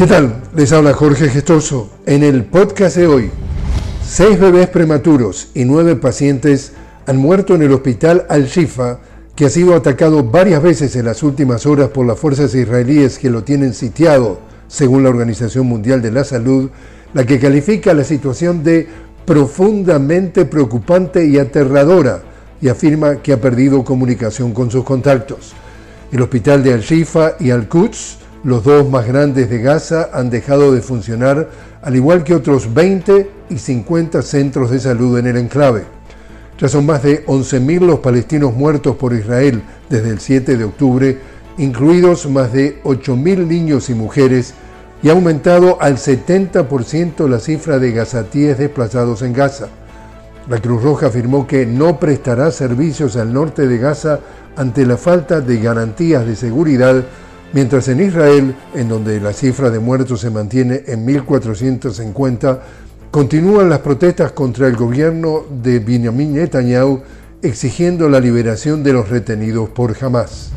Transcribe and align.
¿Qué 0.00 0.06
tal? 0.06 0.32
Les 0.56 0.72
habla 0.72 0.94
Jorge 0.94 1.28
Gestoso. 1.28 1.90
En 2.06 2.22
el 2.22 2.46
podcast 2.46 2.96
de 2.96 3.06
hoy, 3.06 3.30
seis 4.02 4.40
bebés 4.40 4.70
prematuros 4.70 5.50
y 5.54 5.66
nueve 5.66 5.94
pacientes 5.94 6.72
han 7.06 7.18
muerto 7.18 7.54
en 7.54 7.60
el 7.60 7.70
hospital 7.70 8.24
Al-Shifa, 8.30 9.00
que 9.36 9.44
ha 9.44 9.50
sido 9.50 9.74
atacado 9.74 10.24
varias 10.24 10.62
veces 10.62 10.96
en 10.96 11.04
las 11.04 11.22
últimas 11.22 11.66
horas 11.66 11.90
por 11.90 12.06
las 12.06 12.18
fuerzas 12.18 12.54
israelíes 12.54 13.18
que 13.18 13.28
lo 13.28 13.44
tienen 13.44 13.74
sitiado, 13.74 14.40
según 14.68 15.02
la 15.02 15.10
Organización 15.10 15.66
Mundial 15.66 16.00
de 16.00 16.12
la 16.12 16.24
Salud, 16.24 16.70
la 17.12 17.26
que 17.26 17.38
califica 17.38 17.92
la 17.92 18.04
situación 18.04 18.64
de 18.64 18.88
profundamente 19.26 20.46
preocupante 20.46 21.26
y 21.26 21.36
aterradora 21.36 22.22
y 22.62 22.68
afirma 22.68 23.16
que 23.16 23.34
ha 23.34 23.40
perdido 23.42 23.84
comunicación 23.84 24.54
con 24.54 24.70
sus 24.70 24.82
contactos. 24.82 25.52
El 26.10 26.22
hospital 26.22 26.62
de 26.62 26.72
Al-Shifa 26.72 27.32
y 27.38 27.50
Al-Quds 27.50 28.29
los 28.42 28.64
dos 28.64 28.88
más 28.88 29.06
grandes 29.06 29.50
de 29.50 29.58
Gaza 29.58 30.08
han 30.12 30.30
dejado 30.30 30.72
de 30.72 30.80
funcionar, 30.80 31.50
al 31.82 31.96
igual 31.96 32.24
que 32.24 32.34
otros 32.34 32.72
20 32.72 33.30
y 33.50 33.58
50 33.58 34.22
centros 34.22 34.70
de 34.70 34.80
salud 34.80 35.18
en 35.18 35.26
el 35.26 35.36
enclave. 35.36 35.84
Ya 36.58 36.68
son 36.68 36.86
más 36.86 37.02
de 37.02 37.24
11.000 37.26 37.80
los 37.80 38.00
palestinos 38.00 38.54
muertos 38.54 38.96
por 38.96 39.12
Israel 39.12 39.62
desde 39.88 40.10
el 40.10 40.20
7 40.20 40.56
de 40.56 40.64
octubre, 40.64 41.18
incluidos 41.58 42.28
más 42.28 42.52
de 42.52 42.82
8.000 42.82 43.46
niños 43.46 43.90
y 43.90 43.94
mujeres, 43.94 44.54
y 45.02 45.08
ha 45.08 45.12
aumentado 45.12 45.80
al 45.80 45.96
70% 45.96 47.28
la 47.28 47.40
cifra 47.40 47.78
de 47.78 47.92
gazatíes 47.92 48.58
desplazados 48.58 49.22
en 49.22 49.32
Gaza. 49.32 49.68
La 50.48 50.58
Cruz 50.58 50.82
Roja 50.82 51.06
afirmó 51.06 51.46
que 51.46 51.64
no 51.64 51.98
prestará 51.98 52.50
servicios 52.50 53.16
al 53.16 53.32
norte 53.32 53.66
de 53.66 53.78
Gaza 53.78 54.20
ante 54.56 54.84
la 54.84 54.96
falta 54.96 55.40
de 55.40 55.58
garantías 55.58 56.26
de 56.26 56.36
seguridad 56.36 57.04
Mientras 57.52 57.88
en 57.88 58.00
Israel, 58.00 58.54
en 58.74 58.88
donde 58.88 59.20
la 59.20 59.32
cifra 59.32 59.70
de 59.70 59.80
muertos 59.80 60.20
se 60.20 60.30
mantiene 60.30 60.84
en 60.86 61.04
1.450, 61.04 62.58
continúan 63.10 63.68
las 63.68 63.80
protestas 63.80 64.30
contra 64.32 64.68
el 64.68 64.76
gobierno 64.76 65.44
de 65.62 65.80
Benjamin 65.80 66.34
Netanyahu 66.34 67.02
exigiendo 67.42 68.08
la 68.08 68.20
liberación 68.20 68.84
de 68.84 68.92
los 68.92 69.08
retenidos 69.08 69.68
por 69.70 69.96
Hamas. 70.00 70.50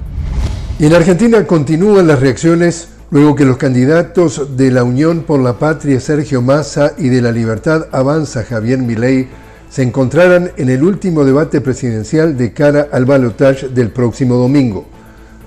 Y 0.78 0.86
en 0.86 0.94
Argentina 0.94 1.48
continúan 1.48 2.08
las 2.08 2.20
reacciones 2.20 2.90
luego 3.10 3.36
que 3.36 3.46
los 3.46 3.58
candidatos 3.58 4.56
de 4.58 4.70
la 4.70 4.84
Unión 4.84 5.22
por 5.22 5.40
la 5.40 5.58
Patria 5.58 6.00
Sergio 6.00 6.42
Massa 6.42 6.94
y 6.98 7.10
de 7.10 7.22
la 7.22 7.32
Libertad 7.32 7.88
Avanza 7.92 8.44
Javier 8.44 8.80
Milei 8.80 9.28
se 9.70 9.82
encontraran 9.82 10.52
en 10.58 10.70
el 10.70 10.84
último 10.84 11.24
debate 11.24 11.60
presidencial 11.62 12.38
de 12.38 12.54
cara 12.54 12.90
al 12.92 13.06
balotaje 13.06 13.70
del 13.70 13.90
próximo 13.90 14.36
domingo. 14.36 14.93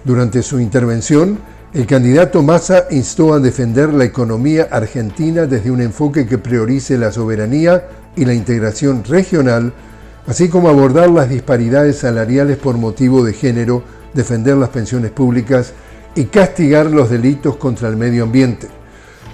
Durante 0.06 0.40
su 0.44 0.60
intervención, 0.60 1.36
el 1.74 1.84
candidato 1.84 2.40
Massa 2.40 2.84
instó 2.92 3.34
a 3.34 3.40
defender 3.40 3.92
la 3.92 4.04
economía 4.04 4.68
argentina 4.70 5.46
desde 5.46 5.72
un 5.72 5.80
enfoque 5.80 6.28
que 6.28 6.38
priorice 6.38 6.96
la 6.96 7.10
soberanía 7.10 7.88
y 8.14 8.24
la 8.24 8.32
integración 8.32 9.02
regional, 9.02 9.72
así 10.28 10.48
como 10.48 10.68
abordar 10.68 11.10
las 11.10 11.28
disparidades 11.28 11.98
salariales 11.98 12.56
por 12.56 12.76
motivo 12.76 13.24
de 13.24 13.32
género, 13.32 13.82
defender 14.14 14.56
las 14.56 14.68
pensiones 14.68 15.10
públicas 15.10 15.72
y 16.14 16.26
castigar 16.26 16.86
los 16.86 17.10
delitos 17.10 17.56
contra 17.56 17.88
el 17.88 17.96
medio 17.96 18.22
ambiente. 18.22 18.68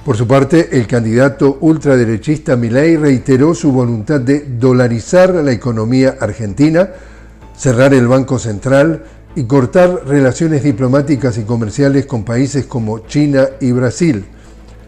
Por 0.07 0.17
su 0.17 0.27
parte, 0.27 0.71
el 0.73 0.87
candidato 0.87 1.59
ultraderechista 1.61 2.57
Milei 2.57 2.97
reiteró 2.97 3.55
su 3.55 3.73
voluntad 3.73 4.23
de 4.23 4.47
dolarizar 4.59 5.35
la 5.35 5.53
economía 5.53 6.17
argentina, 6.19 6.89
cerrar 7.55 7.93
el 7.93 8.09
Banco 8.09 8.39
Central 8.39 9.05
y 9.35 9.45
cortar 9.45 10.03
relaciones 10.07 10.63
diplomáticas 10.63 11.39
y 11.39 11.43
comerciales 11.43 12.07
con 12.07 12.25
países 12.25 12.67
como 12.67 13.01
China 13.01 13.49
y 13.61 13.73
Brasil. 13.73 14.25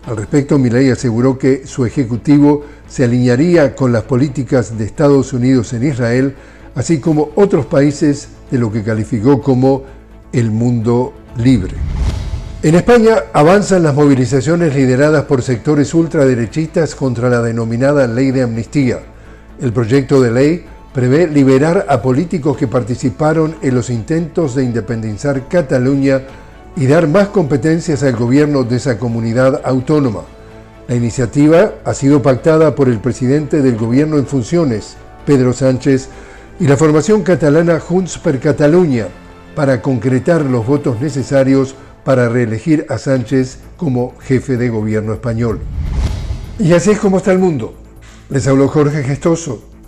Al 0.06 0.17
respecto, 0.19 0.59
Milei 0.59 0.91
aseguró 0.91 1.39
que 1.39 1.67
su 1.67 1.86
ejecutivo 1.86 2.62
se 2.86 3.05
alinearía 3.05 3.74
con 3.74 3.92
las 3.92 4.02
políticas 4.02 4.77
de 4.77 4.85
Estados 4.85 5.33
Unidos 5.33 5.73
en 5.73 5.85
Israel, 5.86 6.35
así 6.74 7.01
como 7.01 7.30
otros 7.36 7.64
países 7.67 8.29
de 8.51 8.58
lo 8.58 8.70
que 8.70 8.83
calificó 8.83 9.41
como 9.41 9.85
el 10.33 10.51
mundo 10.51 11.14
libre. 11.39 11.74
En 12.63 12.74
España 12.74 13.24
avanzan 13.33 13.83
las 13.83 13.95
movilizaciones 13.95 14.74
lideradas 14.74 15.24
por 15.24 15.42
sectores 15.42 15.92
ultraderechistas 15.95 16.95
contra 16.95 17.30
la 17.30 17.42
denominada 17.42 18.07
ley 18.07 18.30
de 18.30 18.42
amnistía. 18.42 19.01
El 19.61 19.73
proyecto 19.73 20.20
de 20.20 20.30
ley 20.30 20.64
prevé 20.95 21.27
liberar 21.27 21.87
a 21.89 22.01
políticos 22.01 22.57
que 22.57 22.69
participaron 22.69 23.57
en 23.63 23.75
los 23.75 23.91
intentos 23.91 24.55
de 24.55 24.63
independizar 24.63 25.49
Cataluña 25.49 26.23
y 26.77 26.87
dar 26.87 27.09
más 27.09 27.29
competencias 27.29 28.05
al 28.05 28.15
gobierno 28.15 28.63
de 28.63 28.77
esa 28.77 28.97
comunidad 28.97 29.61
autónoma. 29.65 30.21
La 30.87 30.95
iniciativa 30.95 31.73
ha 31.85 31.95
sido 31.95 32.23
pactada 32.23 32.77
por 32.77 32.89
el 32.89 33.01
presidente 33.01 33.61
del 33.61 33.77
gobierno 33.77 34.19
en 34.19 34.27
funciones, 34.27 34.97
Pedro 35.27 35.53
Sánchez, 35.53 36.11
y 36.61 36.69
la 36.69 36.77
formación 36.77 37.25
catalana 37.25 37.81
Junts 37.81 38.17
per 38.19 38.39
Catalunya, 38.39 39.09
para 39.57 39.83
concretar 39.83 40.43
los 40.43 40.65
votos 40.65 41.01
necesarios 41.01 41.75
para 42.05 42.29
reelegir 42.29 42.87
a 42.89 42.99
Sánchez 42.99 43.59
como 43.77 44.15
jefe 44.21 44.57
de 44.57 44.69
gobierno 44.69 45.13
español. 45.13 45.59
Y 46.61 46.73
así 46.73 46.93
es 46.93 47.01
como 47.01 47.17
está 47.17 47.33
el 47.33 47.41
mundo. 47.41 47.75
Les 48.31 48.47
habló 48.47 48.69
Jorge 48.69 49.03
Gestoso. 49.03 49.73